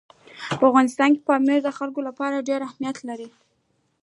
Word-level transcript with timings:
په 0.59 0.63
افغانستان 0.69 1.09
کې 1.15 1.25
پامیر 1.29 1.59
د 1.63 1.69
خلکو 1.77 1.99
لپاره 2.07 2.45
ډېر 2.49 2.59
اهمیت 2.67 2.97
لري. 3.09 3.27